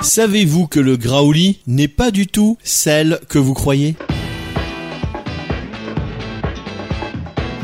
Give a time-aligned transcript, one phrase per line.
[0.00, 3.96] Savez-vous que le graouli n'est pas du tout celle que vous croyez?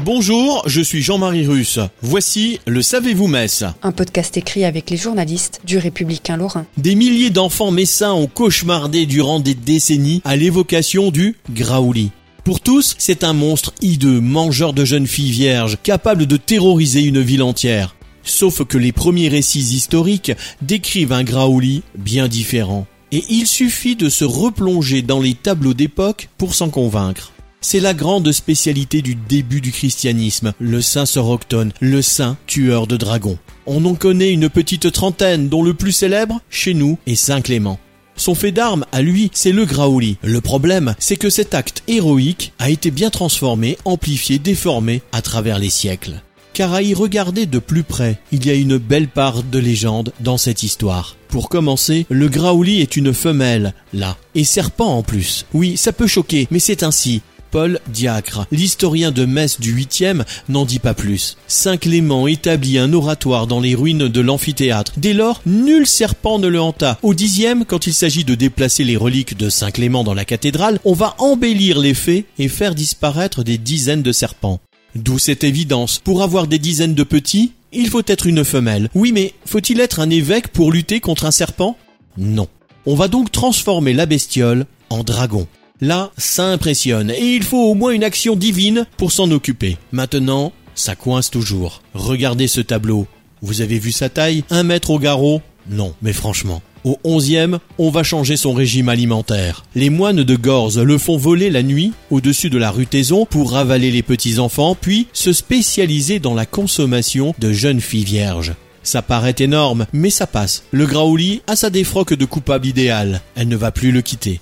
[0.04, 1.78] Bonjour, je suis Jean-Marie Russe.
[2.02, 6.66] Voici le Savez-vous Metz Un podcast écrit avec les journalistes du Républicain Lorrain.
[6.76, 12.10] Des milliers d'enfants messins ont cauchemardé durant des décennies à l'évocation du graouli.
[12.42, 17.22] Pour tous, c'est un monstre hideux, mangeur de jeunes filles vierges, capable de terroriser une
[17.22, 17.94] ville entière.
[18.24, 22.86] Sauf que les premiers récits historiques décrivent un graouli bien différent.
[23.12, 27.32] Et il suffit de se replonger dans les tableaux d'époque pour s'en convaincre.
[27.60, 32.96] C'est la grande spécialité du début du christianisme, le saint Soroctone, le saint tueur de
[32.96, 33.38] dragons.
[33.66, 37.78] On en connaît une petite trentaine, dont le plus célèbre, chez nous, est Saint Clément.
[38.16, 40.18] Son fait d'armes, à lui, c'est le graouli.
[40.22, 45.58] Le problème, c'est que cet acte héroïque a été bien transformé, amplifié, déformé à travers
[45.58, 46.22] les siècles.
[46.54, 50.12] Car à y regarder de plus près, il y a une belle part de légende
[50.20, 51.16] dans cette histoire.
[51.26, 55.46] Pour commencer, le graouli est une femelle, là, et serpent en plus.
[55.52, 57.22] Oui, ça peut choquer, mais c'est ainsi.
[57.50, 61.36] Paul Diacre, l'historien de Metz du 8e, n'en dit pas plus.
[61.48, 64.92] Saint Clément établit un oratoire dans les ruines de l'amphithéâtre.
[64.96, 66.98] Dès lors, nul serpent ne le hanta.
[67.02, 70.78] Au dixième, quand il s'agit de déplacer les reliques de Saint Clément dans la cathédrale,
[70.84, 74.60] on va embellir les faits et faire disparaître des dizaines de serpents.
[74.94, 76.00] D'où cette évidence.
[76.02, 78.88] Pour avoir des dizaines de petits, il faut être une femelle.
[78.94, 81.76] Oui, mais faut-il être un évêque pour lutter contre un serpent?
[82.16, 82.48] Non.
[82.86, 85.48] On va donc transformer la bestiole en dragon.
[85.80, 89.76] Là, ça impressionne, et il faut au moins une action divine pour s'en occuper.
[89.90, 91.82] Maintenant, ça coince toujours.
[91.94, 93.06] Regardez ce tableau.
[93.42, 94.44] Vous avez vu sa taille?
[94.50, 95.42] Un mètre au garrot?
[95.68, 96.62] Non, mais franchement.
[96.84, 99.64] Au onzième, on va changer son régime alimentaire.
[99.74, 103.52] Les moines de Gorze le font voler la nuit au-dessus de la rue Taison pour
[103.52, 108.52] ravaler les petits-enfants, puis se spécialiser dans la consommation de jeunes filles vierges.
[108.82, 110.64] Ça paraît énorme, mais ça passe.
[110.72, 113.22] Le Graouli a sa défroque de coupable idéal.
[113.34, 114.40] Elle ne va plus le quitter.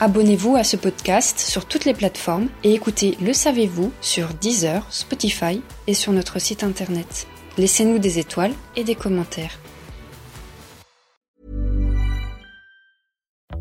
[0.00, 5.60] Abonnez-vous à ce podcast sur toutes les plateformes et écoutez Le Savez-vous sur Deezer, Spotify
[5.86, 7.26] et sur notre site internet.
[7.58, 9.58] Laissez-nous des étoiles et des commentaires.